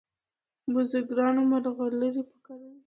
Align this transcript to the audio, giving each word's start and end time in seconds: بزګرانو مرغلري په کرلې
بزګرانو 0.73 1.41
مرغلري 1.51 2.23
په 2.29 2.35
کرلې 2.45 2.77